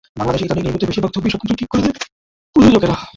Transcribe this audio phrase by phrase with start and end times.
[0.17, 1.95] বাংলাদেশে ইদানীং নির্মিত বেশির ভাগ ছবির সবকিছু ঠিক করে দেন
[2.55, 2.95] প্রযোজকেরা।